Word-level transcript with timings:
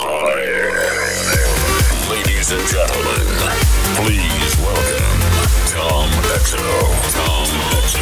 On 0.00 0.38
air. 0.38 0.72
Ladies 2.08 2.50
and 2.50 2.66
gentlemen, 2.66 3.26
please 4.00 4.56
welcome 4.64 5.20
Tom 5.68 6.08
Exo. 6.32 6.56
Tom 7.12 7.46
Exo. 7.76 8.00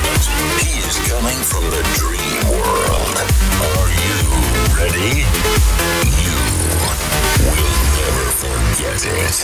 He 0.62 0.78
is 0.78 0.96
coming 1.10 1.36
from 1.42 1.64
the 1.74 1.82
dream 1.98 2.38
world. 2.54 3.16
Are 3.66 3.90
you 3.98 4.30
ready? 4.78 5.26
You 6.22 6.38
will 7.42 7.74
never 7.98 8.26
forget 8.38 9.02
it. 9.02 9.36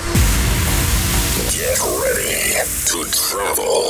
Get 1.51 1.79
ready 2.01 2.55
to 2.87 2.99
travel. 3.11 3.83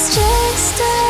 It's 0.00 0.14
just 0.14 0.80
a 0.80 1.07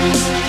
Thank 0.00 0.39